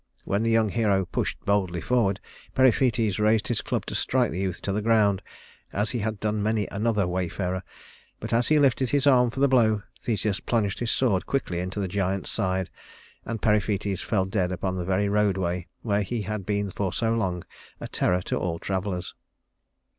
[0.25, 2.19] When the young hero pushed boldly forward,
[2.55, 5.21] Periphetes raised his club to strike the youth to the ground,
[5.71, 7.61] as he had done many another wayfarer;
[8.19, 11.79] but as he lifted his arm for the blow, Theseus plunged his sword quickly into
[11.79, 12.71] the giant's side,
[13.25, 17.43] and Periphetes fell dead upon the very roadway where he had been for so long
[17.79, 19.13] a terror to all travelers.